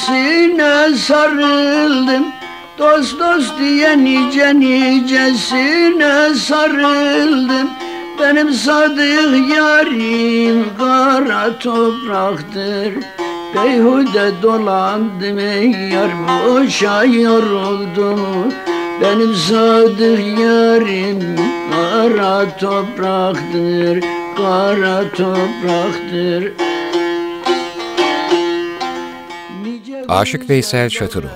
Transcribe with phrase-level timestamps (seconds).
[0.00, 2.26] nicesine sarıldım.
[2.78, 7.70] Dost dost diye nice nicesine sarıldım.
[8.20, 12.94] Benim sadık yarim kara topraktır.
[13.54, 18.52] Beyhude dolandım ey yar boşa yoruldum.
[19.00, 21.36] Benim sadık yarim
[21.72, 24.04] kara topraktır,
[24.36, 26.69] kara topraktır.
[30.10, 31.30] Aşık Veysel Çatıroğlu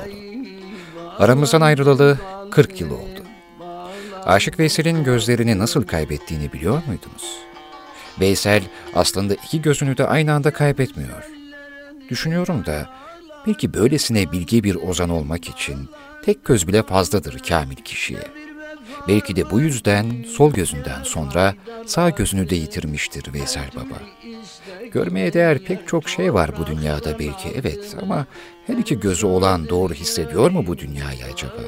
[1.19, 2.19] Aramızdan ayrılalı
[2.51, 3.23] 40 yıl oldu.
[4.25, 7.39] Aşık Veysel'in gözlerini nasıl kaybettiğini biliyor muydunuz?
[8.21, 8.63] Veysel
[8.95, 11.31] aslında iki gözünü de aynı anda kaybetmiyor.
[12.11, 12.91] Düşünüyorum da
[13.47, 15.89] belki böylesine bilgi bir ozan olmak için
[16.25, 18.44] tek göz bile fazladır kamil kişiye.
[19.09, 21.55] Belki de bu yüzden sol gözünden sonra
[21.87, 24.03] sağ gözünü de yitirmiştir Veysel Baba.
[24.93, 28.27] Görmeye değer pek çok şey var bu dünyada belki evet ama
[28.67, 31.63] her iki gözü olan doğru hissediyor mu bu dünyayı acaba?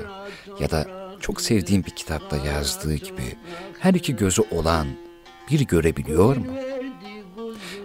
[0.61, 0.87] Ya da
[1.21, 3.37] çok sevdiğim bir kitapta yazdığı gibi
[3.81, 4.87] her iki gözü olan
[5.51, 6.53] bir görebiliyor mu?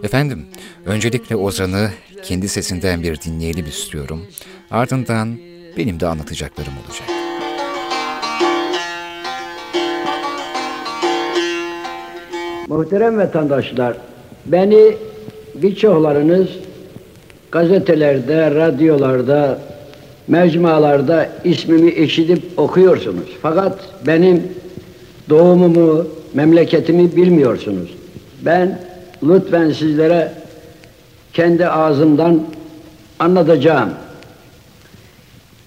[0.03, 0.47] Efendim,
[0.85, 1.91] öncelikle Ozan'ı
[2.23, 4.27] kendi sesinden bir dinleyelim istiyorum.
[4.71, 5.37] Ardından
[5.77, 7.20] benim de anlatacaklarım olacak.
[12.71, 13.93] Muhterem vatandaşlar,
[14.45, 14.95] beni
[15.55, 16.47] birçoklarınız
[17.51, 19.59] gazetelerde, radyolarda,
[20.27, 23.29] mecmualarda ismimi işitip okuyorsunuz.
[23.41, 24.43] Fakat benim
[25.29, 27.89] doğumumu, memleketimi bilmiyorsunuz.
[28.45, 28.79] Ben
[29.23, 30.31] lütfen sizlere
[31.33, 32.43] kendi ağzımdan
[33.19, 33.89] anlatacağım.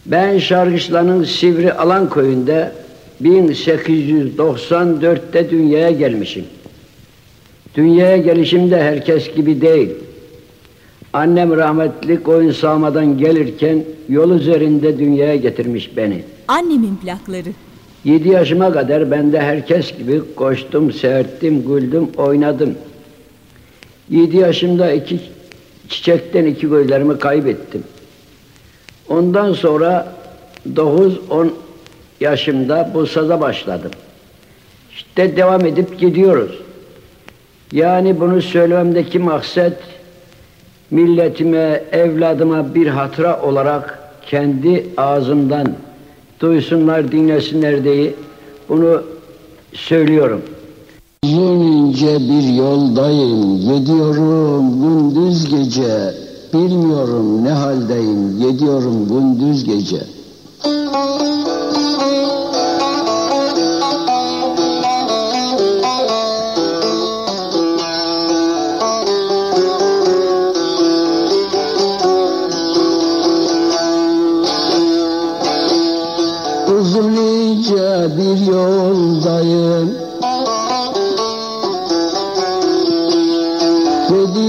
[0.07, 2.73] Ben Şarkışla'nın Sivri Alan köyünde
[3.23, 6.45] 1894'te dünyaya gelmişim.
[7.77, 9.91] Dünyaya gelişim de herkes gibi değil.
[11.12, 16.23] Annem rahmetli koyun sağmadan gelirken yol üzerinde dünyaya getirmiş beni.
[16.49, 17.49] Annemin plakları.
[18.05, 22.75] Yedi yaşıma kadar ben de herkes gibi koştum, serttim, güldüm, oynadım.
[24.11, 25.21] Yedi yaşımda iki
[25.89, 27.84] çiçekten iki gözlerimi kaybettim.
[29.09, 30.17] Ondan sonra
[30.75, 31.49] 9-10
[32.21, 33.91] yaşımda Bursa'da başladım.
[34.93, 36.64] İşte devam edip gidiyoruz.
[37.75, 39.73] Yani bunu söylememdeki maksat
[40.91, 45.67] milletime, evladıma bir hatıra olarak kendi ağzımdan
[46.41, 48.15] duysunlar, dinlesinler diye
[48.69, 49.03] bunu
[49.73, 50.43] söylüyorum.
[51.25, 56.15] Uzun ince bir yoldayım, gidiyorum gündüz gece.
[56.55, 60.14] Bilmiyorum ne haldeyim, gidiyorum gündüz gece.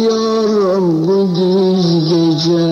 [0.05, 2.65] Gidiyorum gündüz gece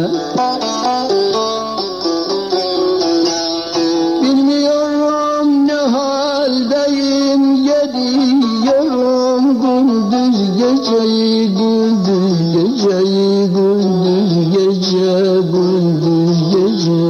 [4.22, 7.44] Bilmiyorum ne haldeyim
[8.36, 15.14] Gidiyorum gündüz geceyi Gündüz geceyi Gündüz gece
[15.52, 17.04] Gündüz gece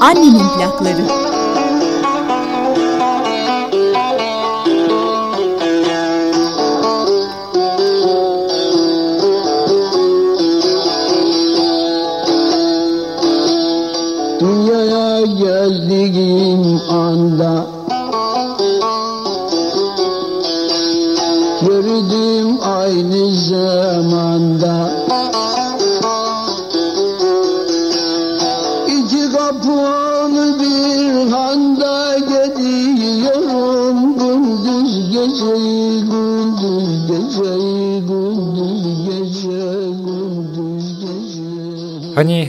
[0.00, 1.23] Annemin plakları.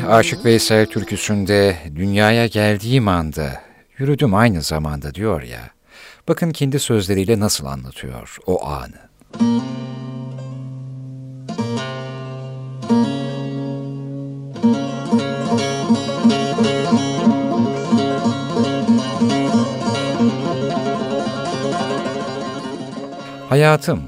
[0.04, 3.62] Aşık Veysel türküsünde dünyaya geldiğim anda
[3.98, 5.70] yürüdüm aynı zamanda diyor ya.
[6.28, 9.06] Bakın kendi sözleriyle nasıl anlatıyor o anı.
[23.50, 24.04] Hayatım,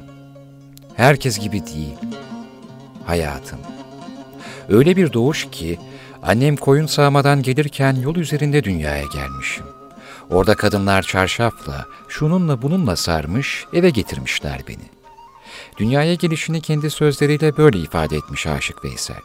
[0.96, 1.98] herkes gibi değil.
[3.06, 3.67] Hayatım.
[4.70, 5.80] Öyle bir doğuş ki
[6.24, 9.66] annem koyun sağmadan gelirken yol üzerinde dünyaya gelmişim.
[10.30, 14.90] Orada kadınlar çarşafla, şununla bununla sarmış, eve getirmişler beni.
[15.78, 19.22] Dünyaya gelişini kendi sözleriyle böyle ifade etmiş Aşık Veysel.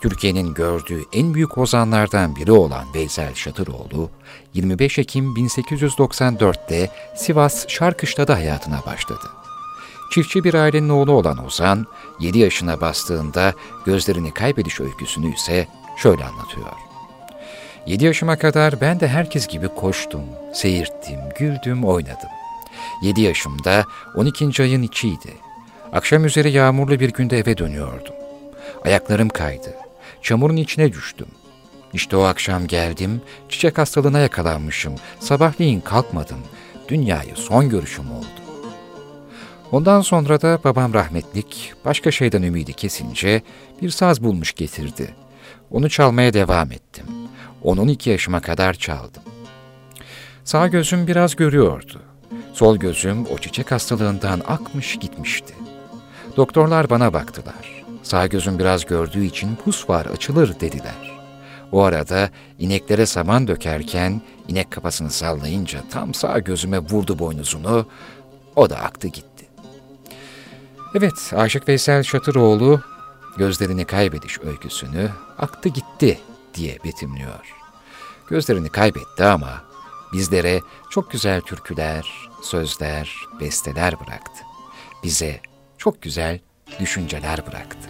[0.00, 4.10] Türkiye'nin gördüğü en büyük ozanlardan biri olan Veysel Şatıroğlu,
[4.54, 9.39] 25 Ekim 1894'te Sivas Şarkışla'da hayatına başladı.
[10.10, 11.86] Çiftçi bir ailenin oğlu olan Ozan,
[12.20, 13.52] 7 yaşına bastığında
[13.86, 16.66] gözlerini kaybediş öyküsünü ise şöyle anlatıyor.
[17.86, 20.22] 7 yaşıma kadar ben de herkes gibi koştum,
[20.54, 22.28] seyirttim, güldüm, oynadım.
[23.02, 23.84] 7 yaşımda
[24.14, 24.62] 12.
[24.62, 25.34] ayın içiydi.
[25.92, 28.14] Akşam üzeri yağmurlu bir günde eve dönüyordum.
[28.84, 29.74] Ayaklarım kaydı.
[30.22, 31.26] Çamurun içine düştüm.
[31.92, 34.94] İşte o akşam geldim, çiçek hastalığına yakalanmışım.
[35.20, 36.38] Sabahleyin kalkmadım.
[36.88, 38.39] Dünyayı son görüşüm oldu.
[39.72, 43.42] Ondan sonra da babam rahmetlik başka şeyden ümidi kesince
[43.82, 45.14] bir saz bulmuş getirdi.
[45.70, 47.04] Onu çalmaya devam ettim.
[47.62, 49.22] Onun iki yaşıma kadar çaldım.
[50.44, 52.02] Sağ gözüm biraz görüyordu.
[52.52, 55.54] Sol gözüm o çiçek hastalığından akmış gitmişti.
[56.36, 57.84] Doktorlar bana baktılar.
[58.02, 61.20] Sağ gözüm biraz gördüğü için pus var açılır dediler.
[61.72, 67.86] O arada ineklere saman dökerken inek kafasını sallayınca tam sağ gözüme vurdu boynuzunu.
[68.56, 69.29] O da aktı gitti.
[70.94, 72.80] Evet, Aşık Veysel Şatıroğlu
[73.36, 75.08] gözlerini kaybediş öyküsünü
[75.38, 76.18] aktı gitti
[76.54, 77.54] diye betimliyor.
[78.28, 79.62] Gözlerini kaybetti ama
[80.12, 80.60] bizlere
[80.90, 84.42] çok güzel türküler, sözler, besteler bıraktı.
[85.04, 85.40] Bize
[85.78, 86.38] çok güzel
[86.80, 87.88] düşünceler bıraktı.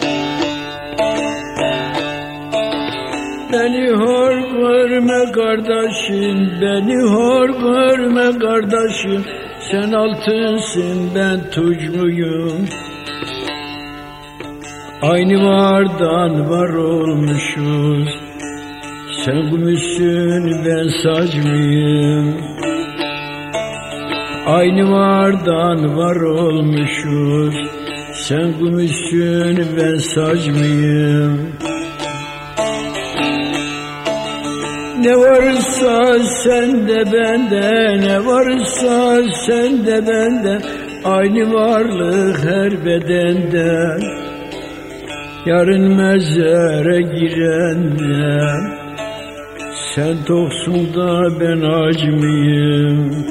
[3.52, 9.24] Beni hor görme kardeşim, beni hor görme kardeşim.
[9.70, 12.68] Sen altınsın ben tuç muyum?
[15.02, 18.20] Aynı vardan var olmuşuz.
[19.24, 22.36] Sen gümüşsün ben saç mıyım?
[24.46, 27.54] Aynı vardan var olmuşuz.
[28.14, 31.52] Sen gümüşsün ben saç mıyım?
[35.00, 40.58] Ne varsa sende bende, ne varsa sende bende,
[41.04, 43.96] aynı varlık her bedende.
[45.46, 48.40] Yarın mezara girende,
[49.94, 53.26] sen toksun da ben aç mıyım?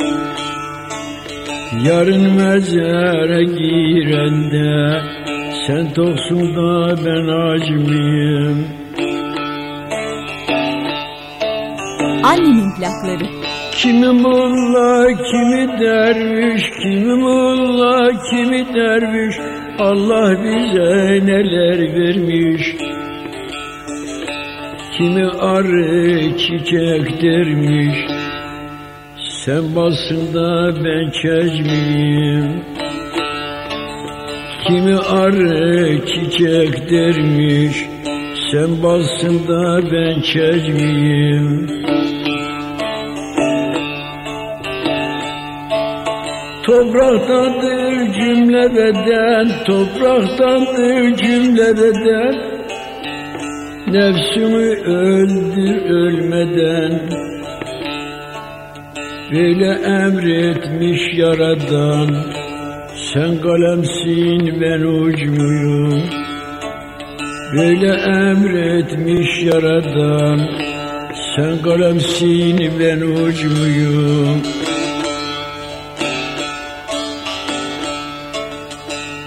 [1.86, 5.02] Yarın mezara girende,
[5.68, 8.68] sen toksun da ben aç mıyım?
[12.24, 13.26] Annemin plakları.
[13.72, 19.36] Kimi mulla, kimi derviş, kimi mulla, kimi derviş,
[19.80, 22.76] Allah bize neler vermiş.
[24.98, 27.98] Kimi arı çiçek dermiş,
[29.46, 32.64] sen basında ben çezmiyim.
[34.68, 37.86] Kimi arı çiçek dermiş,
[38.52, 41.70] sen basında ben çezmiyim.
[46.70, 52.34] Topraktandır cümle beden, topraktandır cümle beden.
[53.88, 57.10] Nefsimi öldür ölmeden.
[59.32, 62.16] Böyle emretmiş yaradan.
[63.14, 66.04] Sen kalemsin ben ucmuyum.
[67.58, 70.40] Böyle emretmiş yaradan.
[71.36, 74.42] Sen kalemsin ben ucmuyum.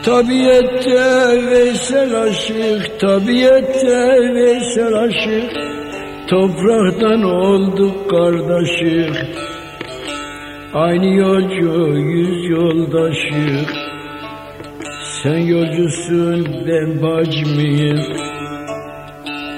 [0.04, 5.50] Tabiette Veysel aşık, tabiette Veysel aşık,
[6.28, 9.14] topraktan olduk kardeşik.
[10.74, 13.70] Aynı yolcu yüz yoldaşık,
[15.22, 18.00] sen yolcusun ben bacmıyım.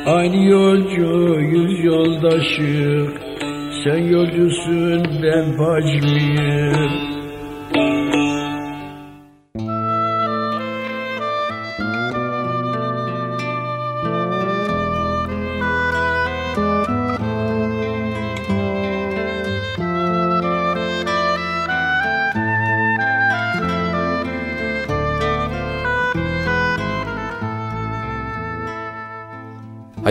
[0.07, 3.21] Aynı yolcu yüz yoldaşık,
[3.85, 7.15] sen yolcusun ben bacmıyım.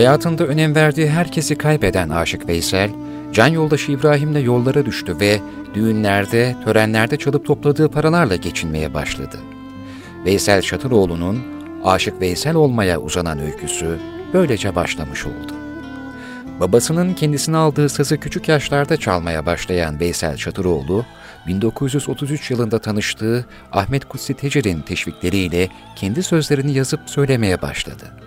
[0.04, 2.90] Hayatında önem verdiği herkesi kaybeden Aşık Veysel,
[3.32, 5.40] can yoldaşı İbrahim'le yollara düştü ve
[5.74, 9.36] düğünlerde, törenlerde çalıp topladığı paralarla geçinmeye başladı.
[10.24, 11.42] Veysel Şatıroğlu'nun
[11.84, 13.98] Aşık Veysel olmaya uzanan öyküsü
[14.32, 15.52] böylece başlamış oldu.
[16.60, 21.04] Babasının kendisine aldığı sazı küçük yaşlarda çalmaya başlayan Veysel Çatıroğlu,
[21.46, 28.23] 1933 yılında tanıştığı Ahmet Kutsi Tecer'in teşvikleriyle kendi sözlerini yazıp söylemeye başladı.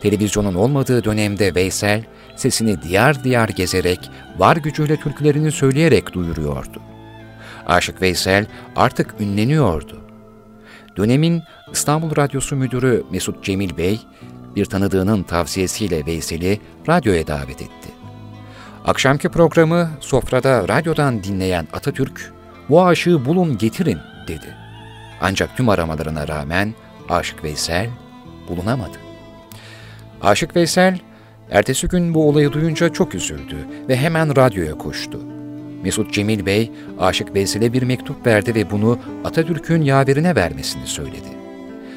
[0.00, 2.04] Televizyonun olmadığı dönemde Veysel,
[2.36, 6.82] sesini diyar diyar gezerek, var gücüyle türkülerini söyleyerek duyuruyordu.
[7.66, 10.00] Aşık Veysel artık ünleniyordu.
[10.96, 14.00] Dönemin İstanbul Radyosu Müdürü Mesut Cemil Bey,
[14.56, 17.88] bir tanıdığının tavsiyesiyle Veysel'i radyoya davet etti.
[18.84, 22.32] Akşamki programı sofrada radyodan dinleyen Atatürk,
[22.68, 24.54] bu aşığı bulun getirin dedi.
[25.20, 26.74] Ancak tüm aramalarına rağmen
[27.08, 27.90] Aşık Veysel
[28.48, 29.07] bulunamadı.
[30.22, 30.98] Aşık Veysel,
[31.50, 33.56] ertesi gün bu olayı duyunca çok üzüldü
[33.88, 35.20] ve hemen radyoya koştu.
[35.82, 36.70] Mesut Cemil Bey,
[37.00, 41.28] Aşık Veysel'e bir mektup verdi ve bunu Atatürk'ün yaverine vermesini söyledi.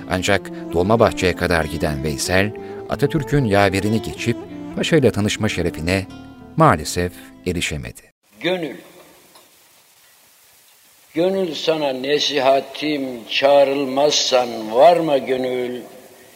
[0.10, 2.52] Ancak Dolmabahçe'ye kadar giden Veysel,
[2.90, 4.38] Atatürk'ün yaverini geçip
[4.76, 6.08] Paşa ile tanışma şerefine
[6.58, 7.12] maalesef
[7.48, 8.02] erişemedi.
[8.40, 8.76] Gönül.
[11.14, 15.82] Gönül sana nesihatim çağrılmazsan varma gönül.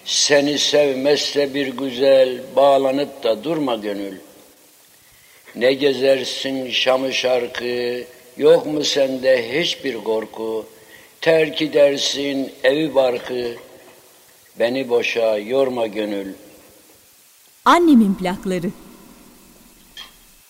[0.06, 4.18] Seni sevmezse bir güzel bağlanıp da durma gönül.
[5.56, 8.04] Ne gezersin Şam'ı şarkı,
[8.38, 10.66] yok mu sende hiçbir korku?
[11.22, 13.56] Terk edersin evi barkı,
[14.60, 16.34] beni boşa yorma gönül.
[17.66, 18.70] Annemin plakları.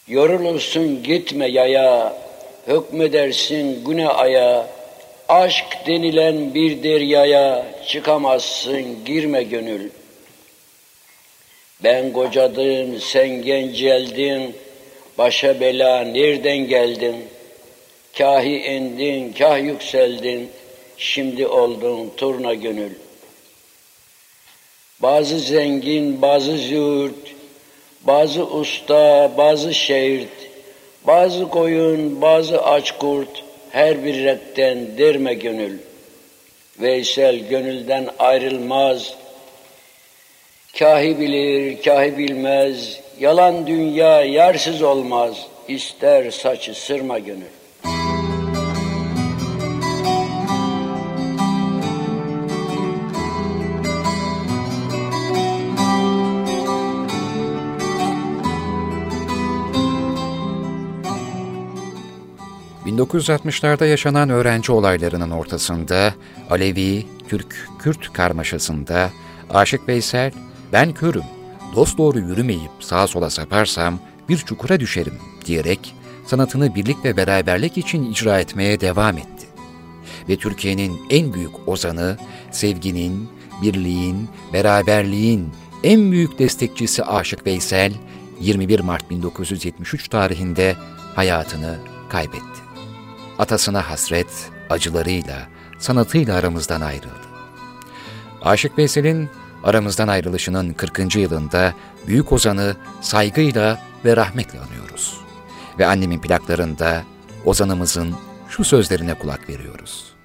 [0.07, 2.17] Yorulursun gitme yaya,
[2.67, 4.67] hükmedersin güne aya,
[5.29, 9.89] aşk denilen bir deryaya çıkamazsın girme gönül.
[11.83, 14.55] Ben kocadım, sen genceldin,
[15.17, 17.15] başa bela nereden geldin?
[18.17, 20.49] Kahi indin, kah yükseldin,
[20.97, 22.91] şimdi oldun turna gönül.
[24.99, 27.35] Bazı zengin, bazı züğürt,
[28.01, 30.29] bazı usta, bazı şehit,
[31.03, 33.44] bazı koyun, bazı aç kurt,
[33.75, 35.77] her bir retten derme gönül.
[36.79, 39.13] Veysel gönülden ayrılmaz,
[40.79, 47.55] kahi bilir, kahi bilmez, yalan dünya yarsız olmaz, ister saçı sırma gönül.
[62.95, 66.13] 1960'larda yaşanan öğrenci olaylarının ortasında
[66.49, 69.11] Alevi, Türk, Kürt karmaşasında
[69.49, 70.31] Aşık Veysel,
[70.73, 71.23] ben körüm,
[71.75, 73.99] dost doğru yürümeyip sağa sola saparsam
[74.29, 75.13] bir çukura düşerim
[75.45, 79.47] diyerek sanatını birlik ve beraberlik için icra etmeye devam etti.
[80.29, 82.17] Ve Türkiye'nin en büyük ozanı,
[82.51, 83.29] sevginin,
[83.61, 85.49] birliğin, beraberliğin
[85.83, 87.93] en büyük destekçisi Aşık Veysel,
[88.39, 90.75] 21 Mart 1973 tarihinde
[91.15, 91.77] hayatını
[92.09, 92.64] kaybetti
[93.39, 95.47] atasına hasret, acılarıyla,
[95.79, 97.25] sanatıyla aramızdan ayrıldı.
[98.41, 99.29] Aşık Veysel'in
[99.63, 101.15] aramızdan ayrılışının 40.
[101.15, 101.73] yılında
[102.07, 105.17] büyük ozanı saygıyla ve rahmetle anıyoruz.
[105.79, 107.03] Ve annemin plaklarında
[107.45, 108.15] ozanımızın
[108.49, 110.15] şu sözlerine kulak veriyoruz.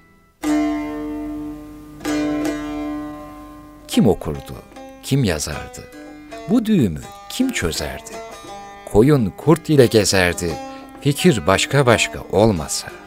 [3.87, 4.55] Kim okurdu,
[5.03, 5.83] kim yazardı?
[6.49, 8.11] Bu düğümü kim çözerdi?
[8.91, 10.51] Koyun kurt ile gezerdi,
[11.01, 13.00] fikir başka başka olmasa.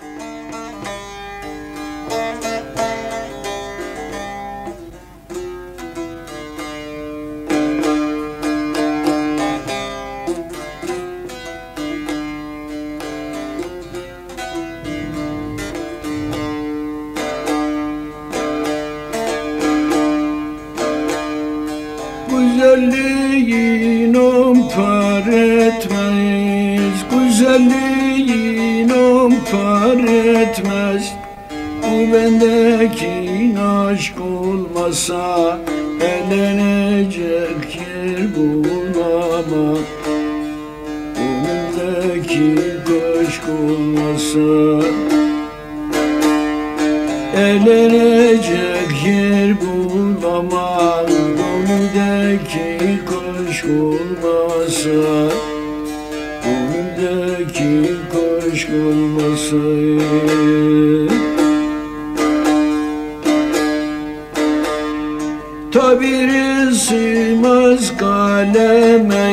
[66.74, 69.30] Sığmaz kaleme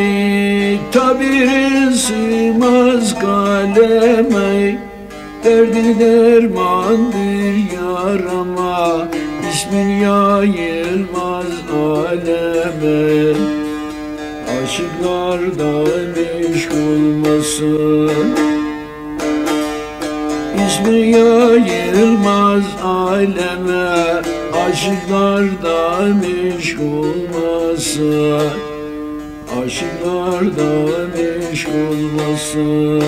[0.91, 4.77] Tabiri sığmaz kaleme
[5.44, 9.08] Derdi dermandır yarama
[9.53, 13.34] İsmin yayılmaz aleme.
[14.63, 15.74] Aşıklarda
[16.15, 18.27] meşgulmasın
[20.68, 24.22] İsmi yayılmaz aleme
[24.53, 27.31] Aşıklarda meşgulmasın
[29.63, 30.72] Aşıklarda
[31.17, 33.03] meşgulmasın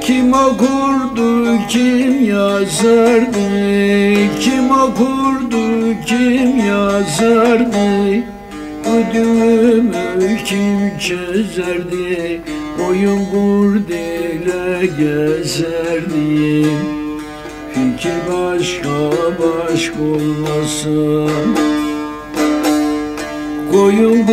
[0.00, 3.48] Kim okurdu, kim yazardı
[4.40, 8.22] Kim okurdu, kim yazardı
[8.84, 12.40] Bu düğümü kim çözerdi
[12.78, 16.66] Boyun kurdele gezerdi
[17.74, 21.56] Fikir başka başka olmasın.
[23.72, 24.28] Koyun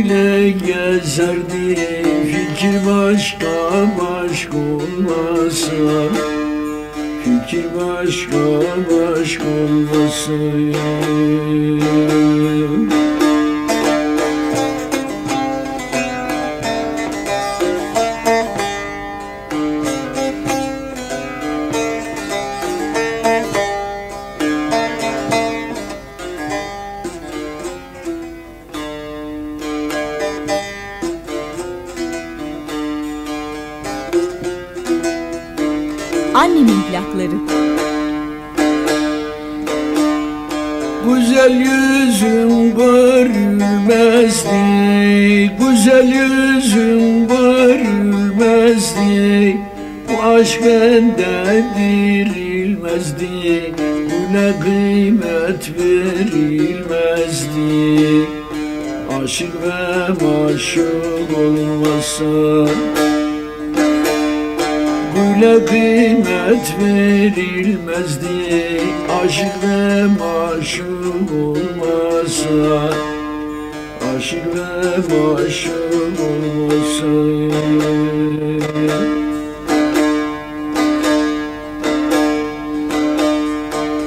[0.00, 1.76] ile gezerdi
[2.24, 3.46] Fikir başka
[4.00, 6.08] başka olmasa
[7.24, 8.38] Fikir başka
[8.90, 10.32] başka olmasa
[46.30, 48.90] Güzel yüzün görülmezdi
[50.08, 53.74] Bu aşk bende dirilmezdi
[54.10, 57.08] Buna kıymet verilmezdi
[59.22, 62.70] Aşık ve maşuk olmasın
[65.14, 68.38] Güle kıymet verilmezdi
[69.22, 72.94] Aşık ve maşuk olmasa
[74.20, 77.12] Ve maşuk olmasa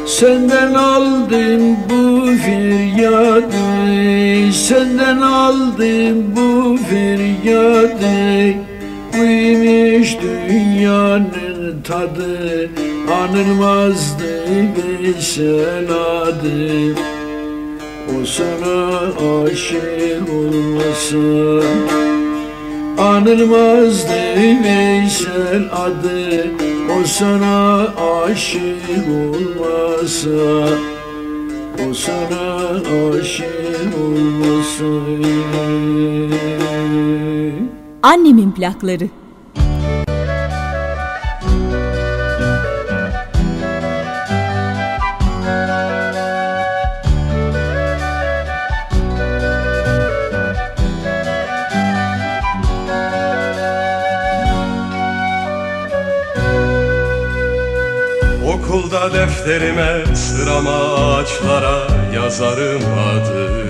[0.07, 3.63] Senden aldım bu feryadı
[4.53, 8.57] Senden aldım bu feryadı.
[9.13, 12.69] Buymuş dünyanın tadı
[13.11, 14.45] Anılmazdı
[14.77, 17.22] Veysel adı
[18.21, 18.99] O sana
[19.43, 21.67] aşık olmasa
[22.97, 24.13] Anılmazdı
[24.63, 26.47] Veysel adı
[27.01, 27.81] O sana
[28.25, 30.69] aşık olmasa.
[31.89, 32.69] O sana
[33.19, 34.85] aşık olmasa
[38.03, 39.09] Annemin plakları.
[59.03, 63.63] Defterime sırama ağaçlara yazarım adını.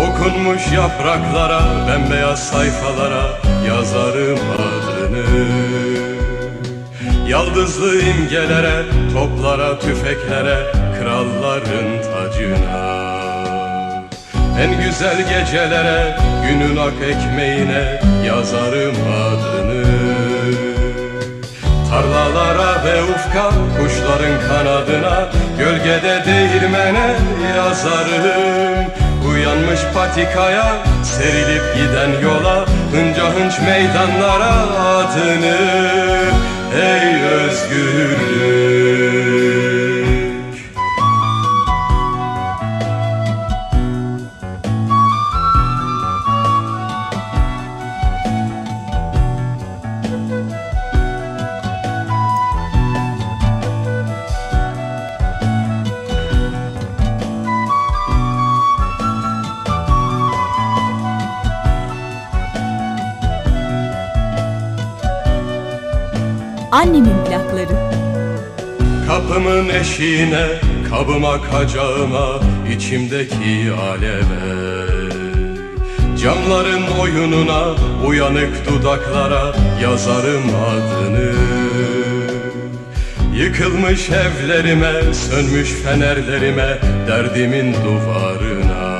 [0.00, 3.24] Okunmuş yapraklara bembeyaz sayfalara
[3.68, 5.24] yazarım adını.
[7.28, 13.16] Yaldızlı imgelere, toplara, tüfeklere, kralların tacına.
[14.60, 20.15] En güzel gecelere, günün ak ekmeğine yazarım adını
[21.90, 27.16] Tarlalara ve ufka kuşların kanadına Gölgede değirmene
[27.56, 28.86] yazarım.
[29.30, 30.66] Uyanmış patikaya
[31.02, 34.54] serilip giden yola Hınca hınç meydanlara
[34.96, 35.56] adını.
[36.74, 38.85] Ey özgürlük
[69.28, 70.46] Kapımın eşiğine,
[70.90, 72.40] kabıma kacağıma,
[72.76, 74.86] içimdeki aleve
[76.22, 77.74] Camların oyununa,
[78.06, 81.32] uyanık dudaklara yazarım adını.
[83.34, 88.96] Yıkılmış evlerime, sönmüş fenerlerime, derdimin duvarına.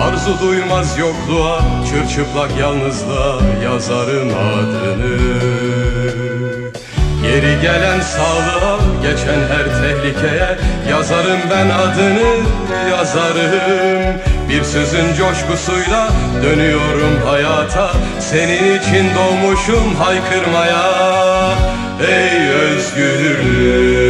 [0.00, 6.03] Arzu duymaz yokluğa, çırçıplak yalnızlığa yazarım adını
[7.34, 10.58] Yeri gelen sağlığa geçen her tehlikeye
[10.90, 12.30] Yazarım ben adını
[12.90, 14.20] yazarım.
[14.48, 16.08] Bir sözün coşkusuyla
[16.42, 17.90] dönüyorum hayata.
[18.20, 20.84] Senin için doğmuşum haykırmaya.
[22.08, 24.03] Ey özgürlük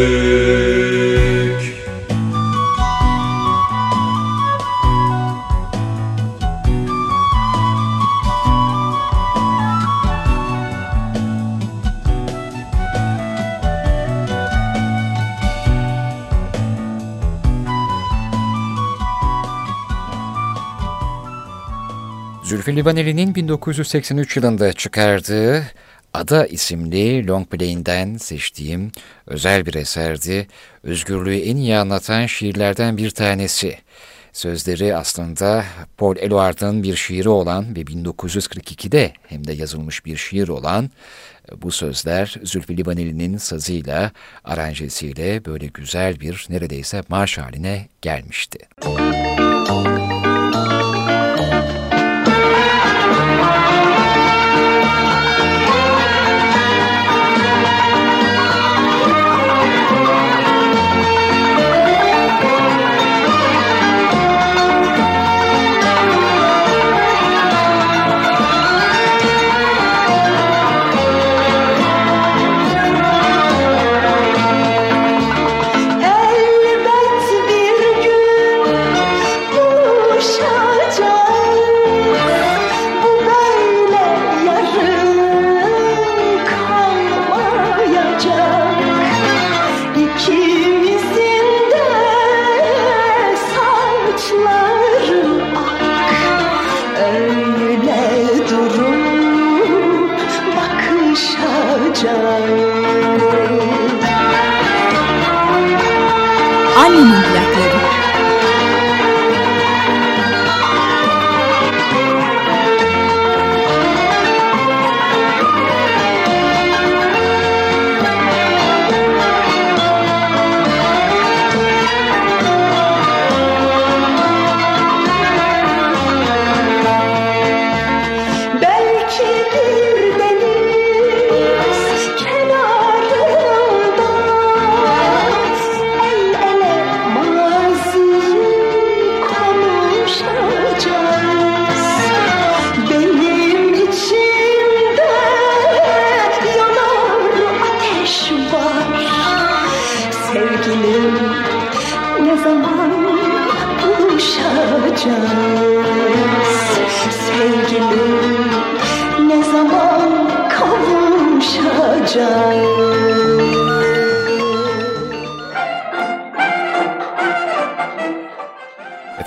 [22.65, 25.65] Zülfü Livaneli'nin 1983 yılında çıkardığı
[26.15, 28.93] Ada isimli long play'inden seçtiğim
[29.27, 30.47] özel bir eserdi.
[30.83, 33.79] Özgürlüğü en iyi anlatan şiirlerden bir tanesi.
[34.33, 35.65] Sözleri aslında
[35.97, 40.91] Paul Eluard'ın bir şiiri olan ve 1942'de hem de yazılmış bir şiir olan
[41.57, 44.13] bu sözler Zülfü Livaneli'nin sazıyla,
[44.45, 48.59] aranjesiyle böyle güzel bir neredeyse marş haline gelmişti.
[48.87, 49.34] Müzik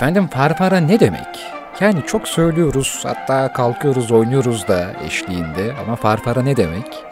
[0.08, 1.52] Efendim farfara ne demek?
[1.80, 7.04] Yani çok söylüyoruz hatta kalkıyoruz oynuyoruz da eşliğinde ama farfara ne demek?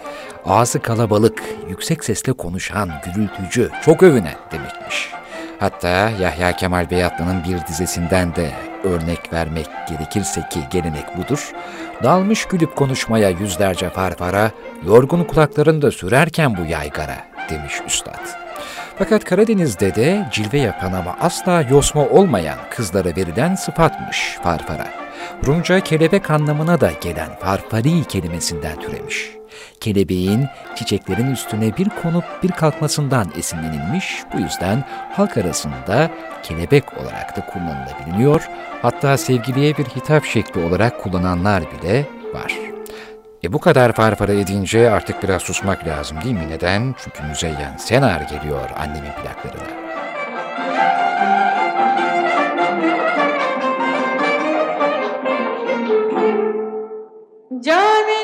[0.46, 5.10] Ağzı kalabalık, yüksek sesle konuşan, gürültücü, çok övünen demekmiş.
[5.60, 5.88] Hatta
[6.20, 8.50] Yahya Kemal Beyatlı'nın bir dizesinden de
[8.84, 11.52] örnek vermek gerekirse ki gelenek budur.
[12.02, 14.50] Dalmış gülüp konuşmaya yüzlerce farfara,
[14.86, 17.16] yorgun kulaklarında sürerken bu yaygara
[17.50, 18.45] demiş üstad.
[18.98, 24.86] Fakat Karadeniz'de de cilve yapan ama asla yosma olmayan kızlara verilen sıfatmış farfara.
[25.46, 29.30] Rumca kelebek anlamına da gelen farfari kelimesinden türemiş.
[29.80, 36.10] Kelebeğin çiçeklerin üstüne bir konup bir kalkmasından esinlenilmiş, bu yüzden halk arasında
[36.42, 38.48] kelebek olarak da kullanılabiliyor,
[38.82, 42.75] hatta sevgiliye bir hitap şekli olarak kullananlar bile var.
[43.46, 46.48] E bu kadar farfara edince artık biraz susmak lazım değil mi?
[46.50, 46.94] Neden?
[46.98, 49.86] Çünkü Müzeyyen Senar geliyor annemin plaklarına.
[57.60, 58.15] memleketler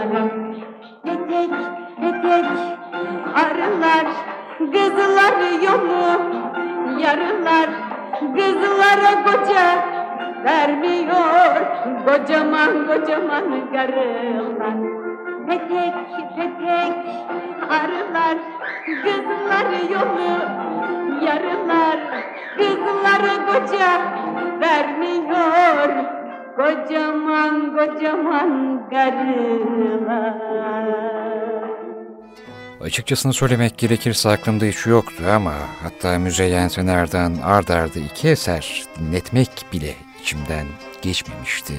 [0.00, 1.50] Petek
[2.00, 2.46] petek
[3.34, 4.06] arılar
[4.58, 6.20] Kızlar yolu
[7.00, 7.68] yarılar
[8.20, 9.66] Kızlara koca
[10.44, 11.60] vermiyor.
[12.06, 14.76] Kocaman kocaman karılar.
[15.46, 15.94] Petek
[16.36, 16.96] petek
[17.70, 18.38] arılar
[19.04, 20.32] Kızlar yolu
[21.24, 21.98] yarılar
[22.58, 24.00] Kızlara koca
[24.60, 25.90] vermiyor.
[26.56, 30.50] Kocaman kocaman karılar
[32.80, 39.50] Açıkçasını söylemek gerekirse aklımda hiç yoktu ama hatta Müzeyyen Sener'den ard arda iki eser dinletmek
[39.72, 40.66] bile içimden
[41.02, 41.74] geçmemişti.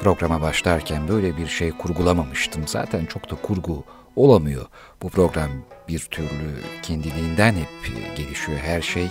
[0.00, 2.68] Programa başlarken böyle bir şey kurgulamamıştım.
[2.68, 3.84] Zaten çok da kurgu
[4.16, 4.66] olamıyor.
[5.02, 5.50] Bu program
[5.88, 7.68] bir türlü kendiliğinden hep
[8.16, 9.08] gelişiyor her şey.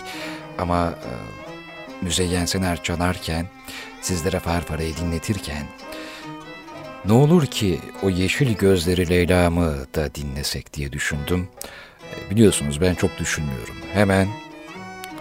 [0.58, 1.12] Ama e,
[2.02, 3.46] Müzeyyen Sener çalarken,
[4.02, 5.64] sizlere Farfara'yı dinletirken
[7.06, 11.48] ne olur ki o yeşil gözleri Leyla'mı da dinlesek diye düşündüm.
[12.04, 13.76] E, Biliyorsunuz ben çok düşünmüyorum.
[13.94, 14.28] Hemen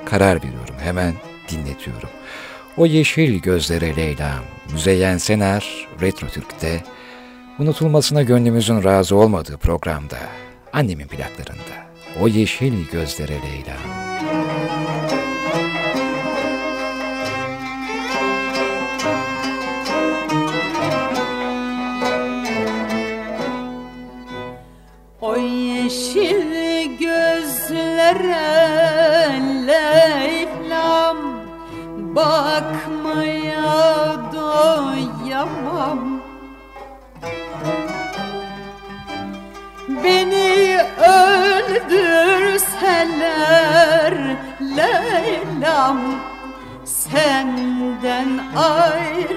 [0.05, 1.15] karar veriyorum, hemen
[1.51, 2.09] dinletiyorum.
[2.77, 6.83] O yeşil gözlere Leyla'm, Müzeyyen Sener, Retro Türk'te,
[7.59, 10.19] unutulmasına gönlümüzün razı olmadığı programda,
[10.73, 14.08] annemin plaklarında, o yeşil gözlere Leyla'm.
[25.89, 28.49] Yeşil gözlere
[29.67, 31.19] Leyla'm
[32.17, 33.71] Bakmaya
[34.33, 36.01] doyamam.
[40.05, 42.15] Beni öldürseler
[44.61, 46.01] Leyla'm
[46.85, 49.29] Senden ayrılamam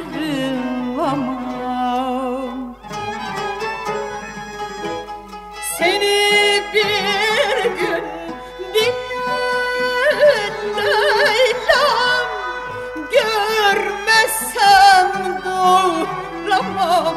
[16.62, 17.16] duramam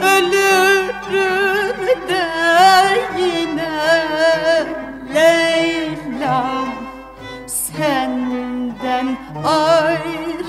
[0.00, 2.24] Ölürüm de
[7.74, 10.44] Senden ayrılamam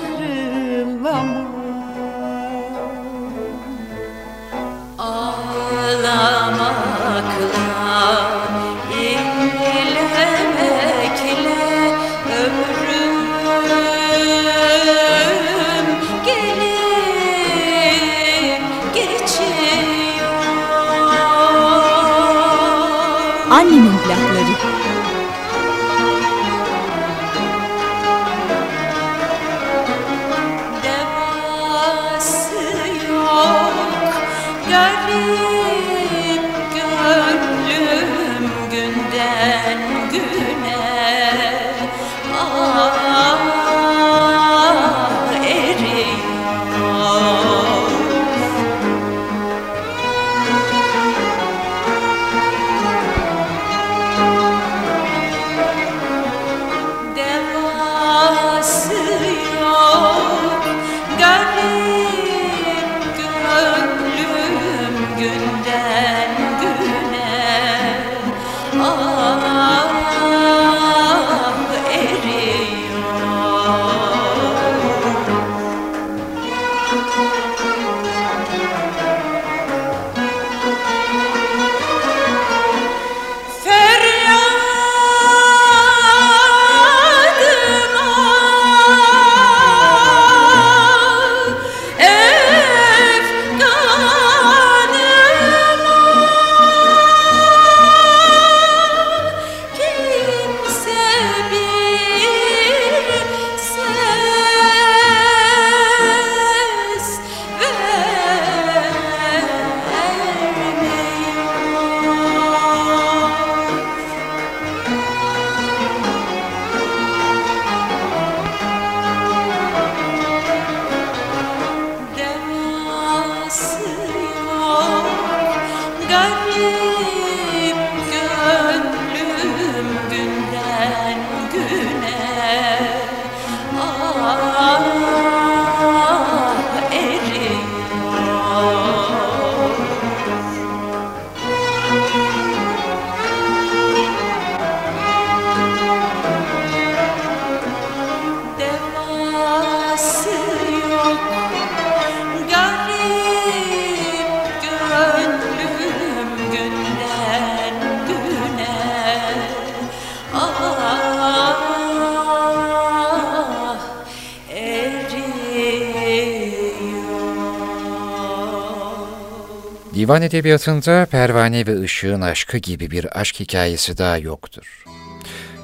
[170.06, 174.84] Divan edebiyatında Pervane ve Işık'ın aşkı gibi bir aşk hikayesi daha yoktur.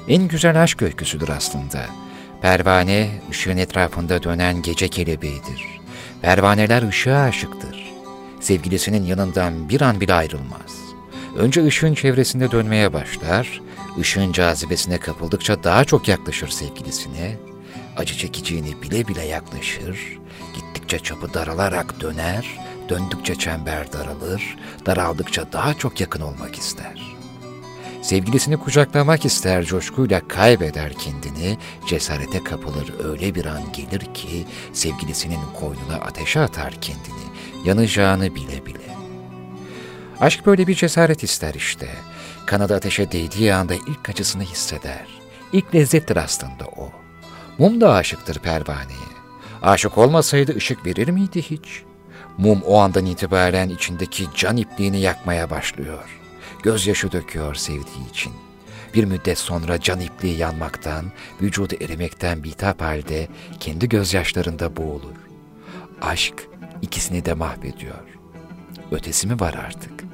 [0.08, 1.86] En güzel aşk öyküsüdür aslında.
[2.40, 5.64] Pervane, ışığın etrafında dönen gece kelebeğidir.
[6.22, 7.92] Pervaneler ışığa aşıktır.
[8.40, 10.72] Sevgilisinin yanından bir an bile ayrılmaz.
[11.36, 13.60] Önce ışığın çevresinde dönmeye başlar,
[14.00, 17.36] ışığın cazibesine kapıldıkça daha çok yaklaşır sevgilisine,
[17.96, 20.18] acı çekeceğini bile bile yaklaşır,
[20.54, 27.12] gittikçe çapı daralarak döner, döndükçe çember daralır, daraldıkça daha çok yakın olmak ister.
[28.02, 35.96] Sevgilisini kucaklamak ister, coşkuyla kaybeder kendini, cesarete kapılır öyle bir an gelir ki sevgilisinin koynuna
[36.00, 37.24] ateşe atar kendini,
[37.64, 38.96] yanacağını bile bile.
[40.20, 41.88] Aşk böyle bir cesaret ister işte.
[42.46, 45.06] Kanadı ateşe değdiği anda ilk acısını hisseder.
[45.52, 46.92] İlk lezzettir aslında o.
[47.58, 49.12] Mum da aşıktır pervaneye.
[49.62, 51.82] Aşık olmasaydı ışık verir miydi hiç?
[52.38, 56.20] Mum o andan itibaren içindeki can ipliğini yakmaya başlıyor.
[56.62, 58.32] Gözyaşı döküyor sevdiği için.
[58.94, 61.04] Bir müddet sonra can ipliği yanmaktan,
[61.42, 63.28] vücudu erimekten bitap halde
[63.60, 65.16] kendi gözyaşlarında boğulur.
[66.02, 66.48] Aşk
[66.82, 68.04] ikisini de mahvediyor.
[68.90, 70.04] Ötesi mi var artık?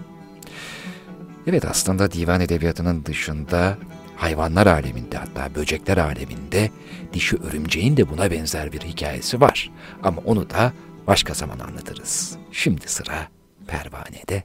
[1.47, 3.79] Evet aslında divan edebiyatının dışında
[4.17, 6.71] hayvanlar aleminde hatta böcekler aleminde
[7.13, 9.71] dişi örümceğin de buna benzer bir hikayesi var.
[10.03, 10.73] Ama onu da
[11.09, 12.37] başka zaman anlatırız.
[12.53, 13.29] Şimdi sıra
[13.67, 14.45] pervanede.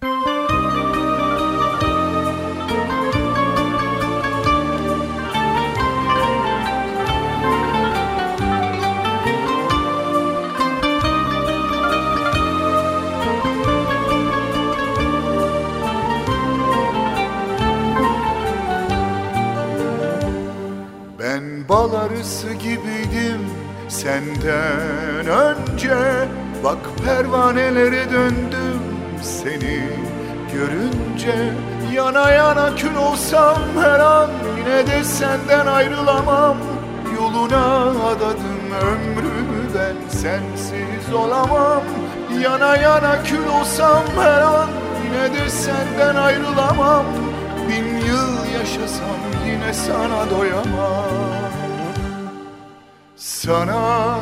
[21.19, 23.41] Ben bal arısı gibiydim
[23.89, 26.27] senden önce
[26.63, 28.81] Bak pervanelere döndüm
[29.21, 29.89] seni
[30.53, 31.53] görünce.
[31.93, 36.57] Yana yana kül olsam her an yine de senden ayrılamam.
[37.15, 41.83] Yoluna adadım ömrümü ben sensiz olamam.
[42.41, 44.69] Yana yana kül olsam her an
[45.05, 47.05] yine de senden ayrılamam.
[47.69, 51.43] Bin yıl yaşasam yine sana doyamam.
[53.15, 54.19] Sana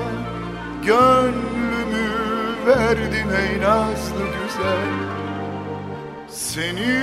[0.86, 1.71] gönlümü
[2.68, 4.92] verdim ey nazlı güzel.
[6.30, 6.98] Seni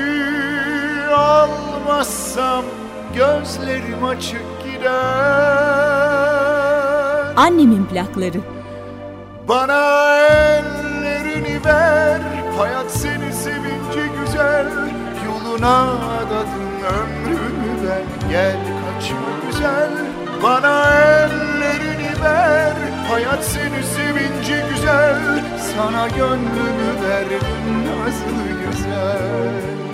[1.15, 2.65] almazsam
[3.15, 4.89] gözlerim açık gider.
[7.37, 8.41] Annemin plakları.
[9.49, 12.21] Bana ellerini ver
[12.59, 14.67] Hayat seni sevince güzel.
[15.27, 19.91] Yoluna adadın ömrümü ben Gel kaçma güzel.
[20.43, 22.73] Bana ellerini ver
[23.11, 24.08] Hayat seni sevince
[25.79, 27.41] Sana gönlümü verdim
[27.87, 29.88] nasıl güzel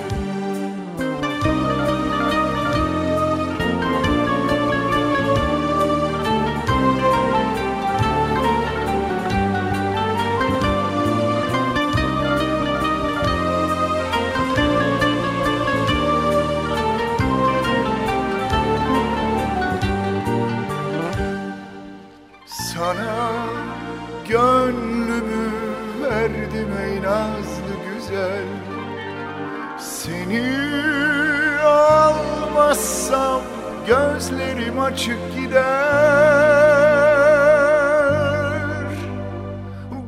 [34.75, 35.65] gözlerim açık gider.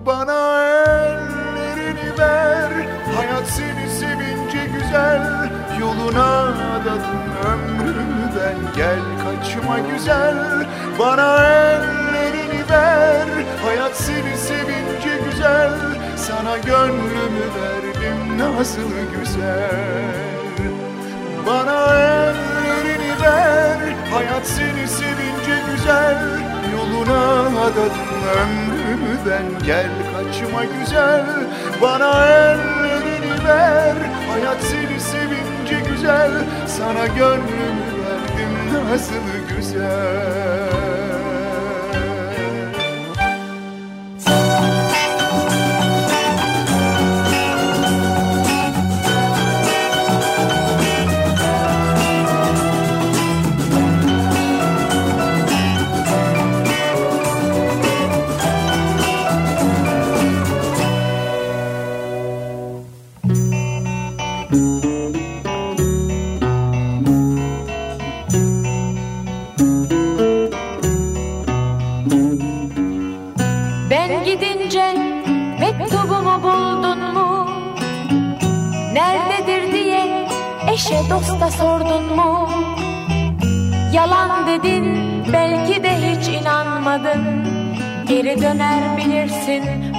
[0.06, 2.70] Bana ellerini ver.
[3.16, 5.50] Hayat seni sevince güzel.
[5.80, 6.42] Yoluna
[6.76, 8.98] adadım ömrümü ben Gel.
[9.24, 10.36] Kaçma güzel.
[10.98, 13.26] Bana ellerini ver.
[13.64, 15.70] Hayat seni sevince güzel.
[16.16, 18.38] Sana gönlümü verdim.
[18.38, 19.70] Nasıl güzel.
[21.46, 22.25] Bana ver
[24.12, 26.18] Hayat seni sevince güzel
[26.72, 29.90] Yoluna adadım ömrümü ben Gel.
[30.12, 31.24] Kaçma güzel
[31.82, 33.96] Bana ellerini ver.
[34.30, 36.30] Hayat seni sevince güzel
[36.66, 40.85] Sana gönlümü verdim nasıl güzel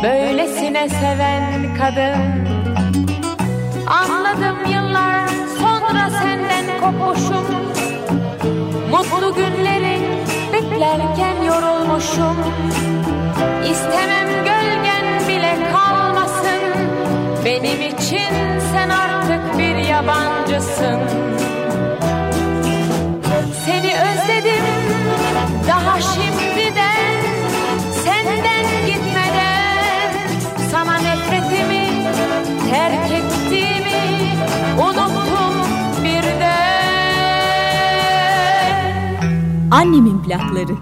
[0.04, 2.48] böylesine seven kadın.
[3.88, 5.28] Anladım yıllar
[5.60, 7.48] sonra senden kopmuşum.
[8.92, 10.00] Mutlu günleri
[10.54, 12.38] beklerken yorulmuşum.
[13.72, 16.62] İstemem gölgen bile kalmasın.
[17.46, 21.00] Benim için sen artık bir yabancısın.
[23.66, 24.66] Seni özledim
[25.68, 25.97] daha
[34.80, 35.56] Unuttum
[36.04, 36.68] birden.
[39.72, 40.76] Annemin plakları.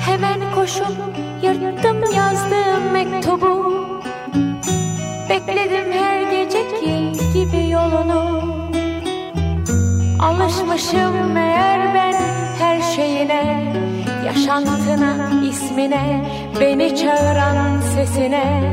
[0.00, 0.96] Hemen koşup
[1.42, 3.74] yırttım yazdığım mektubu.
[5.30, 8.42] Bekledim her geceki gibi yolunu.
[10.20, 12.14] Alışmışım meğer ben
[12.58, 13.76] her şeyine
[14.26, 16.24] Yaşantına, ismine,
[16.60, 18.72] beni çağıran sesine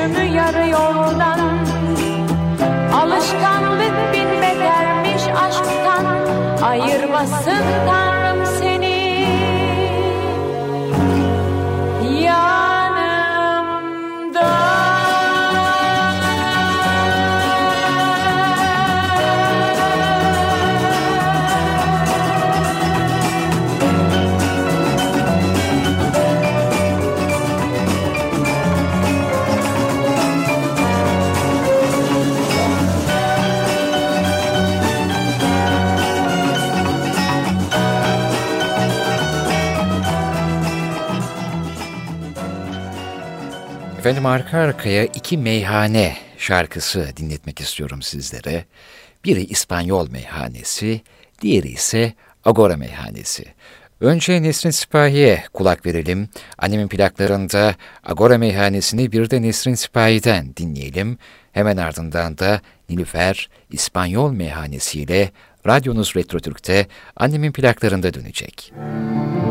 [0.00, 1.40] dönüşümü yarı yoldan
[2.94, 6.04] Alışkanlık bin betermiş aşktan
[6.62, 7.64] Ayırmasın
[44.10, 48.64] Efendim arka arkaya iki meyhane şarkısı dinletmek istiyorum sizlere.
[49.24, 51.00] Biri İspanyol meyhanesi,
[51.40, 52.12] diğeri ise
[52.44, 53.44] Agora meyhanesi.
[54.00, 56.28] Önce Nesrin Sipahi'ye kulak verelim.
[56.58, 61.18] Annemin plaklarında Agora meyhanesini bir de Nesrin Sipahi'den dinleyelim.
[61.52, 65.30] Hemen ardından da Nilüfer İspanyol meyhanesiyle
[65.66, 66.86] radyonuz Retro Türk'te
[67.16, 68.72] annemin plaklarında dönecek.
[68.76, 69.49] kölelim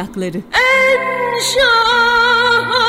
[0.00, 0.36] ahlakları.
[0.36, 2.85] En şah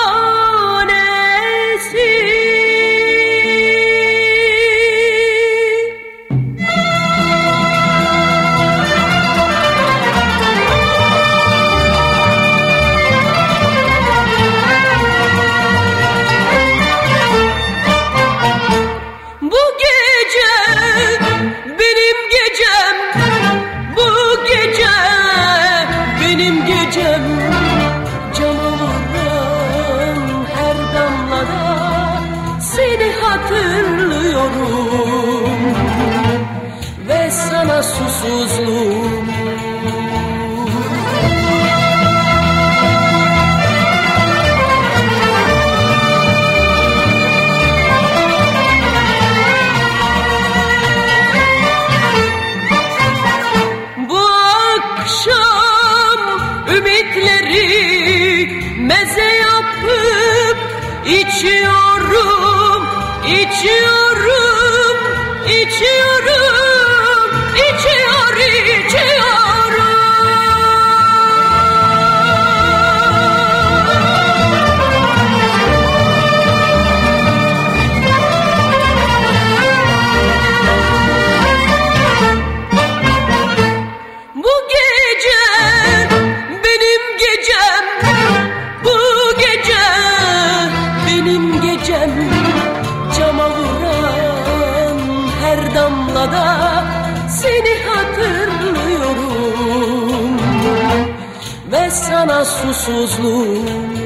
[102.87, 103.96] mutsuzluğum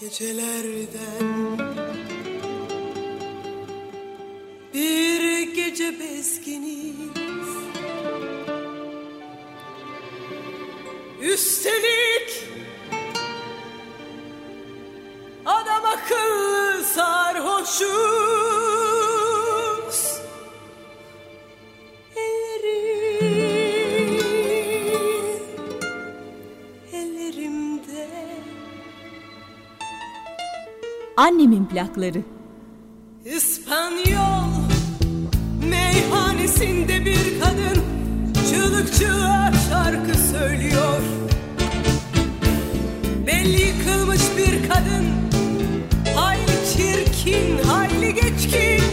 [0.00, 1.58] gecelerden.
[4.74, 6.96] Bir gece bezginiz.
[11.22, 12.15] Üstelik
[31.16, 32.22] Annemin plakları.
[33.24, 34.48] İspanyol
[35.70, 37.82] meyhanesinde bir kadın
[38.34, 41.02] çığlık çığlıkçığa şarkı söylüyor.
[43.26, 45.06] Belli yıkılmış bir kadın
[46.16, 48.85] hayli çirkin hayli geçkin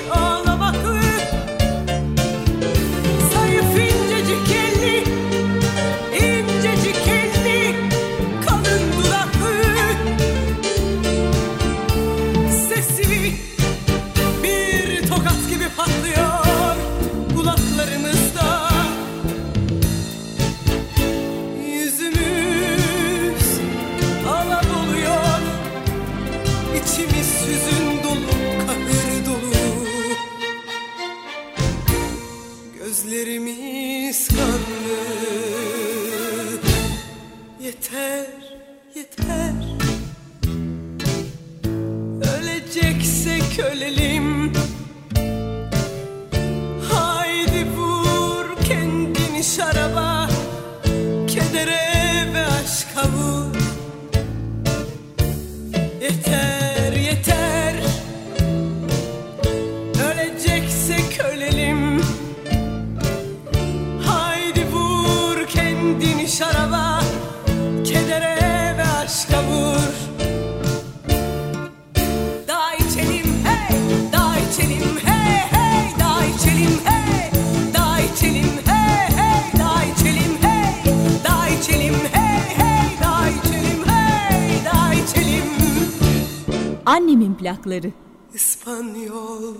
[87.53, 87.91] Plakları.
[88.33, 89.55] İspanyol.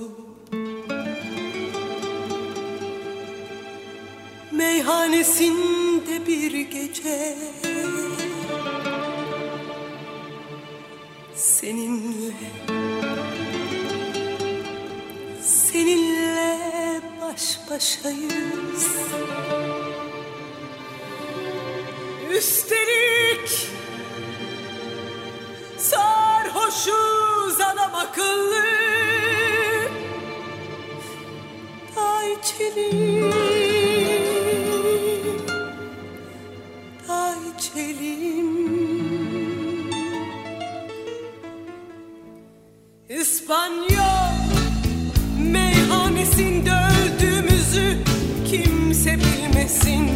[4.51, 7.37] Meyhanesinde bir gece.
[11.35, 12.33] Seninle.
[15.41, 18.87] Seninle baş başayız.
[22.31, 23.69] Üstelik
[25.77, 26.93] Sarhoşuz.
[26.93, 27.12] adam
[28.03, 28.63] akıllı.
[32.33, 33.33] İçelim
[43.09, 44.33] İspanyol
[45.51, 47.97] meyhanesinde öldüğümüzü
[48.51, 50.09] kimse bilmesin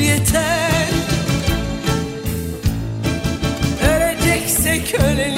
[0.00, 0.88] Yeter.
[3.82, 5.37] Öleceksek ölelim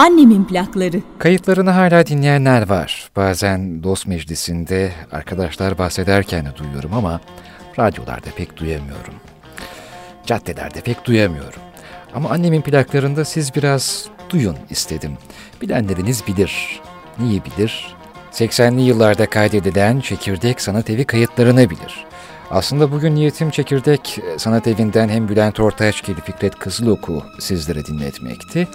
[0.00, 1.02] Annemin plakları.
[1.18, 3.10] Kayıtlarını hala dinleyenler var.
[3.16, 7.20] Bazen dost meclisinde arkadaşlar bahsederken de duyuyorum ama
[7.78, 9.14] radyolarda pek duyamıyorum.
[10.26, 11.60] Caddelerde pek duyamıyorum.
[12.14, 15.12] Ama annemin plaklarında siz biraz duyun istedim.
[15.62, 16.80] Bilenleriniz bilir.
[17.18, 17.94] Neyi bilir?
[18.32, 22.06] 80'li yıllarda kaydedilen Çekirdek Sanat Evi kayıtlarını bilir.
[22.50, 28.68] Aslında bugün niyetim Çekirdek Sanat Evi'nden hem Bülent Ortaçgil, Fikret Kızılok'u sizlere dinletmekti.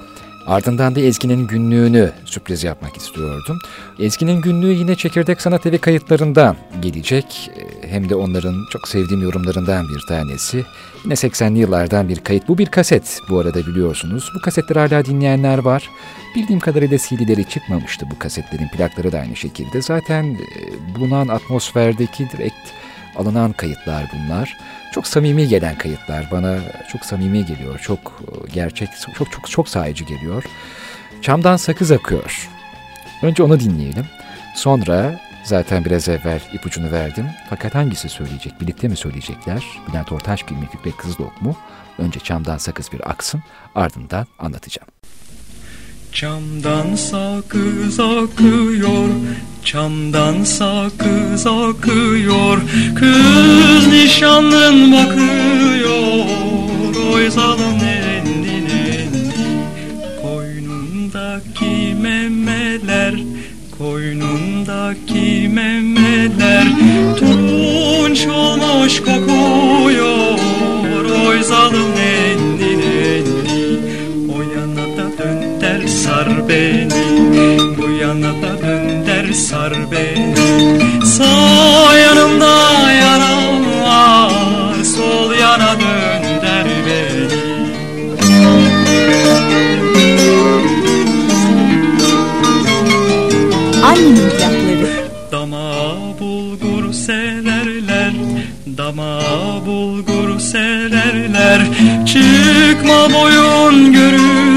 [0.48, 3.60] Ardından da Ezgi'nin günlüğünü sürpriz yapmak istiyordum.
[4.00, 7.52] Ezgi'nin günlüğü yine Çekirdek Sanat Evi kayıtlarından gelecek.
[7.82, 10.66] Hem de onların çok sevdiğim yorumlarından bir tanesi.
[11.04, 12.48] Yine 80'li yıllardan bir kayıt.
[12.48, 14.32] Bu bir kaset bu arada biliyorsunuz.
[14.36, 15.90] Bu kasetleri hala dinleyenler var.
[16.36, 18.68] Bildiğim kadarıyla CD'leri çıkmamıştı bu kasetlerin.
[18.68, 19.82] Plakları da aynı şekilde.
[19.82, 22.72] Zaten e, bulunan atmosferdeki direkt
[23.18, 24.58] alınan kayıtlar bunlar.
[24.94, 26.58] Çok samimi gelen kayıtlar bana
[26.92, 27.80] çok samimi geliyor.
[27.80, 30.44] Çok e, gerçek, çok çok çok sahici geliyor.
[31.22, 32.50] Çamdan sakız akıyor.
[33.22, 34.06] Önce onu dinleyelim.
[34.56, 37.26] Sonra zaten biraz evvel ipucunu verdim.
[37.50, 38.62] Fakat hangisi söyleyecek?
[38.62, 39.66] Birlikte mi söyleyecekler?
[39.90, 41.56] Bülent Ortaçgil mi Fikret Kızılok mu?
[41.98, 43.44] Önce çamdan sakız bir aksın
[43.76, 44.95] ardından anlatacağım.
[46.16, 49.10] Çamdan sakız akıyor,
[49.66, 52.58] çamdan sakız akıyor.
[52.96, 56.26] Kız nişanlın bakıyor,
[57.14, 59.30] oy zalım nendi nendi.
[60.22, 63.16] Koynundaki memeler
[63.78, 66.68] Koynundaki memeler
[67.20, 70.40] Tunç olmuş kokuyor
[71.28, 72.15] Oy zalim nenni
[76.06, 77.04] sar beni
[77.78, 80.36] Bu yana da dön der sar beni.
[81.06, 87.42] Sağ yanımda yaram var Sol yana dön der beni.
[93.84, 95.06] Annemin plakları.
[95.32, 95.72] Dama
[96.20, 98.14] bulgur severler
[98.78, 99.20] Dama
[99.66, 101.62] bulgur severler.
[102.06, 104.55] Çıkma boyun görürler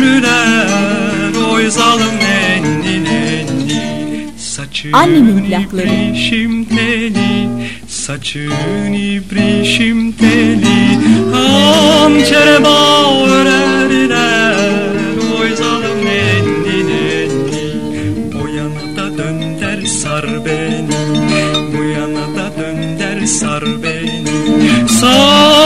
[1.68, 5.86] Oy zalim nenni nenni Saçın Annemin plakları.
[5.86, 7.48] ibrişim teli
[7.88, 10.98] Saçın ibrişim teli
[11.32, 14.54] Hançere bağ örerler
[15.40, 17.66] Oy zalim nenni nenni
[18.42, 20.98] O yana da dön der sar beni.
[21.76, 24.88] Bu yana da dön der sar beni.
[25.00, 25.57] Sağ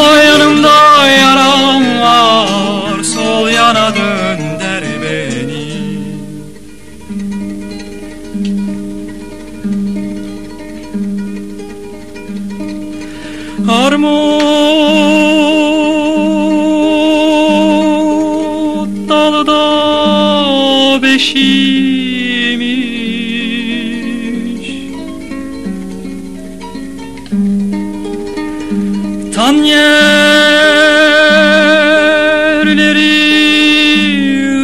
[29.43, 29.87] Tan yerleri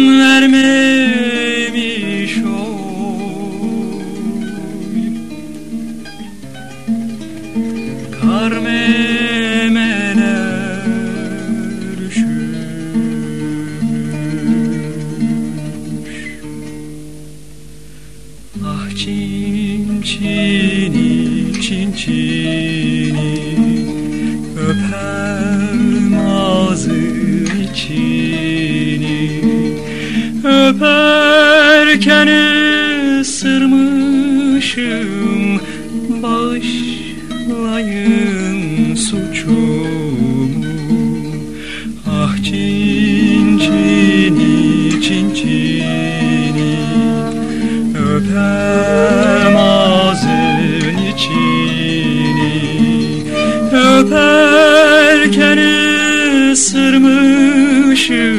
[56.72, 58.38] ısırmışım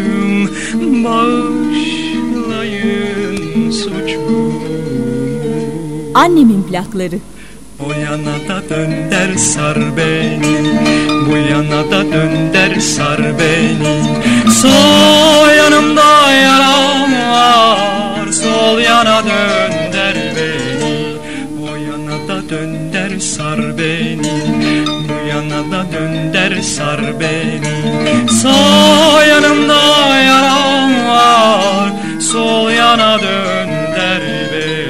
[1.03, 2.11] Bağışlayın
[3.71, 4.53] suçumu
[6.13, 7.19] Annemin plakları.
[7.79, 10.57] O yana da dön der sar beni
[11.29, 14.03] Bu yana da dön der sar beni.
[14.53, 19.72] Sağ yanımda yaram var Sol yana dön
[25.71, 28.29] da dön der sar beni.
[28.29, 31.89] Sağ yanımda yaram var.
[32.21, 34.21] Sol yana dön der
[34.53, 34.83] beni.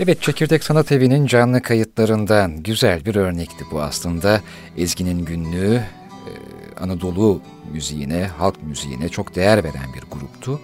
[0.00, 4.40] Evet, Çekirdek Sanat Evi'nin canlı kayıtlarından güzel bir örnekti bu aslında.
[4.76, 5.82] Ezgi'nin günlüğü
[6.80, 7.40] Anadolu
[7.72, 10.60] müziğine, halk müziğine çok değer veren bir gruptu.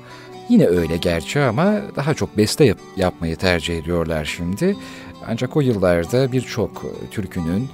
[0.49, 4.77] Yine öyle gerçi ama daha çok beste yap- yapmayı tercih ediyorlar şimdi.
[5.27, 7.69] Ancak o yıllarda birçok türkünün,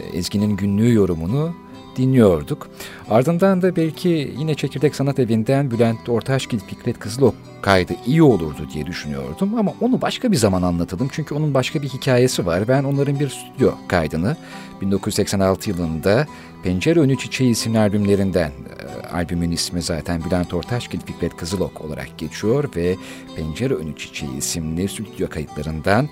[0.00, 1.54] e, Ezgi'nin günlüğü yorumunu
[1.96, 2.68] dinliyorduk.
[3.10, 8.86] Ardından da belki yine Çekirdek Sanat Evi'nden Bülent Ortaçgil, Fikret Kızılok kaydı iyi olurdu diye
[8.86, 12.68] düşünüyordum ama onu başka bir zaman anlatalım çünkü onun başka bir hikayesi var.
[12.68, 14.36] Ben onların bir stüdyo kaydını
[14.80, 16.26] 1986 yılında
[16.62, 22.70] Pencere Önü Çiçeği isimli albümlerinden e, albümün ismi zaten Bülent Ortaçgil, Fikret Kızılok olarak geçiyor
[22.76, 22.96] ve
[23.36, 26.08] Pencere Önü Çiçeği isimli stüdyo kayıtlarından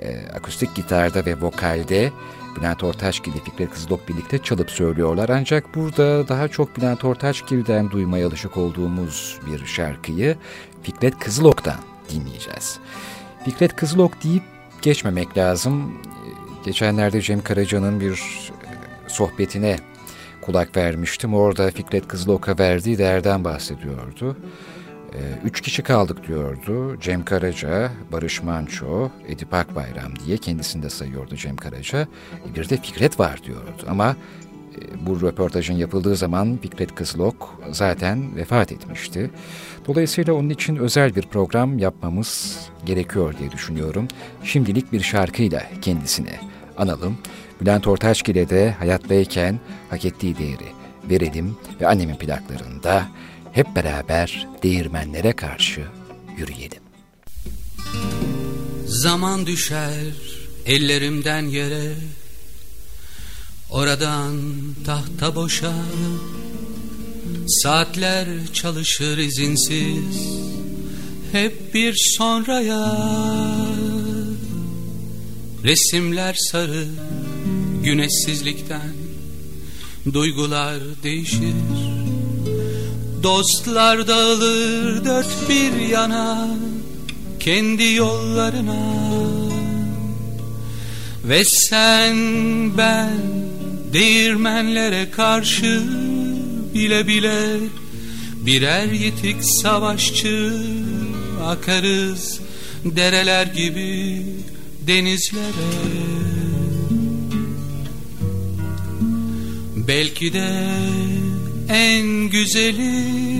[0.00, 2.12] e, akustik gitarda ve vokalde
[2.56, 5.28] Bülent Ortaçgil ile Fikret Kızılok birlikte çalıp söylüyorlar.
[5.28, 10.36] Ancak burada daha çok Bülent Ortaçgil'den duymaya alışık olduğumuz bir şarkıyı
[10.82, 11.80] Fikret Kızılok'tan
[12.10, 12.78] dinleyeceğiz.
[13.44, 14.42] Fikret Kızılok deyip
[14.82, 15.92] geçmemek lazım.
[16.64, 18.22] Geçenlerde Cem Karaca'nın bir
[19.06, 19.78] sohbetine
[20.42, 21.34] kulak vermiştim.
[21.34, 24.36] Orada Fikret Kızılok'a verdiği değerden bahsediyordu.
[25.44, 27.00] Üç kişi kaldık diyordu.
[27.00, 32.08] Cem Karaca, Barış Manço, Edip Akbayram diye kendisini de sayıyordu Cem Karaca.
[32.56, 34.16] Bir de Fikret var diyordu ama
[34.76, 39.30] e, bu röportajın yapıldığı zaman Fikret Kızılok zaten vefat etmişti.
[39.86, 44.08] Dolayısıyla onun için özel bir program yapmamız gerekiyor diye düşünüyorum.
[44.44, 46.32] Şimdilik bir şarkıyla kendisini
[46.76, 47.18] analım.
[47.60, 49.60] Bülent Ortaçgil'e de hayattayken
[49.90, 50.72] hak ettiği değeri
[51.10, 53.08] verelim ve annemin plaklarında
[53.52, 55.84] hep beraber değirmenlere karşı
[56.38, 56.82] yürüyelim.
[58.86, 60.14] Zaman düşer
[60.66, 61.94] ellerimden yere
[63.72, 64.36] Oradan
[64.86, 65.72] tahta boşa
[67.46, 70.28] Saatler çalışır izinsiz
[71.32, 72.96] Hep bir sonraya
[75.64, 76.86] Resimler sarı
[77.82, 78.92] güneşsizlikten
[80.12, 81.54] Duygular değişir.
[83.22, 86.48] Dostlar dağılır dört bir yana
[87.40, 89.02] Kendi yollarına.
[91.24, 92.16] Ve sen
[92.78, 93.42] ben
[93.92, 95.82] Değirmenlere karşı
[96.74, 97.58] bile bile
[98.46, 100.52] Birer yitik savaşçı
[101.44, 102.40] Akarız
[102.84, 104.22] dereler gibi
[104.86, 105.72] denizlere.
[109.76, 110.48] Belki de
[111.68, 113.32] en güzeli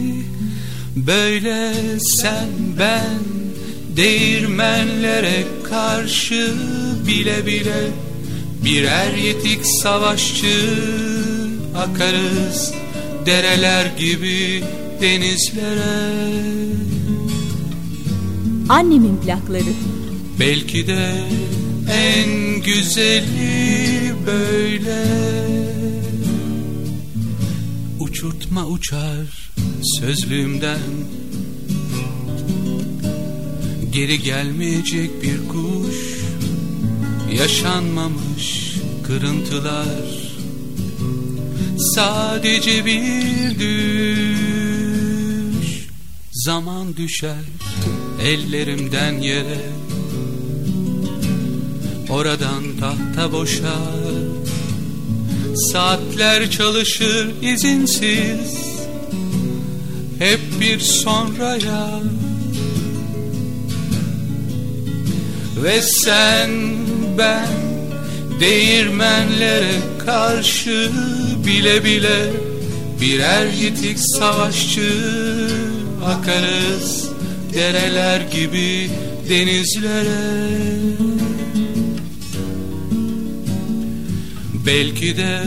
[0.97, 3.23] Böyle sen ben
[3.97, 6.55] Değirmenlere karşı
[7.07, 7.91] bile bile
[8.65, 10.75] Birer yetik savaşçı
[11.77, 12.73] Akarız
[13.27, 14.65] dereler gibi
[15.01, 16.23] denizlere.
[18.69, 19.73] Annemin plakları.
[20.41, 21.13] Belki de
[21.93, 25.05] en güzeli böyle.
[28.01, 29.51] Uçurtma uçar
[30.01, 30.81] sözlüğümden.
[33.93, 36.23] Geri gelmeyecek bir kuş.
[37.39, 40.22] Yaşanmamış kırıntılar
[41.83, 44.79] Sadece bir düş.
[46.33, 47.45] Zaman düşer
[48.23, 49.61] ellerimden yere.
[52.11, 54.03] Oradan tahta boşar
[55.57, 58.63] Saatler çalışır izinsiz.
[60.19, 62.01] Hep bir sonraya.
[65.63, 66.51] Ve sen
[67.19, 67.62] ben
[68.41, 69.73] Değirmenlere
[70.07, 70.91] karşı
[71.47, 72.31] bile bile
[73.03, 74.91] Birer yitik savaşçı
[76.05, 77.09] Akarız.
[77.55, 78.91] Dereler gibi
[79.29, 80.43] denizlere.
[84.67, 85.41] Belki de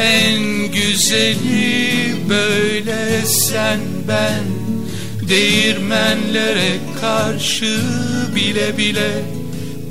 [0.00, 4.44] en güzeli böyle sen ben.
[5.28, 7.80] Değirmenlere karşı
[8.34, 9.24] bile bile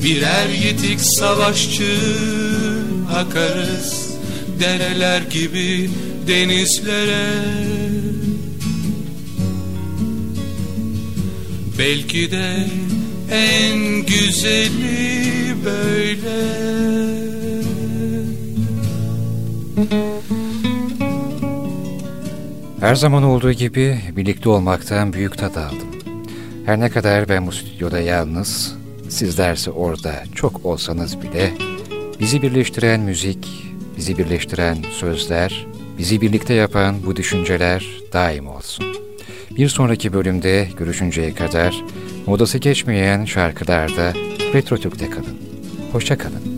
[0.03, 1.97] Birer yitik savaşçı
[3.15, 4.15] Akarız
[4.59, 5.89] dereler gibi
[6.27, 7.27] denizlere
[11.79, 12.67] Belki de
[13.31, 16.63] en güzeli böyle
[22.79, 25.87] Her zaman olduğu gibi birlikte olmaktan büyük tat aldım.
[26.65, 28.75] Her ne kadar ben bu stüdyoda yalnız,
[29.13, 31.53] sizlerse orada çok olsanız bile
[32.19, 33.47] bizi birleştiren müzik,
[33.97, 38.85] bizi birleştiren sözler, bizi birlikte yapan bu düşünceler daim olsun.
[39.57, 41.83] Bir sonraki bölümde görüşünceye kadar
[42.25, 44.13] modası geçmeyen şarkılarda
[44.53, 45.37] Retro Türk'te kalın.
[45.91, 46.52] Hoşça kalın.